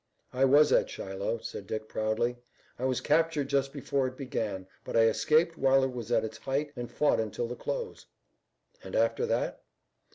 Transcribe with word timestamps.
"I 0.33 0.45
was 0.45 0.71
at 0.71 0.89
Shiloh," 0.89 1.37
said 1.43 1.67
Dick 1.67 1.87
proudly. 1.87 2.37
"I 2.79 2.85
was 2.85 3.01
captured 3.01 3.49
just 3.49 3.71
before 3.71 4.07
it 4.07 4.17
began, 4.17 4.65
but 4.83 4.97
I 4.97 5.01
escaped 5.01 5.59
while 5.59 5.83
it 5.83 5.91
was 5.93 6.11
at 6.11 6.23
its 6.25 6.39
height 6.39 6.71
and 6.75 6.89
fought 6.89 7.19
until 7.19 7.45
the 7.47 7.55
close." 7.55 8.07
"And 8.83 8.95
after 8.95 9.27
that?" 9.27 9.61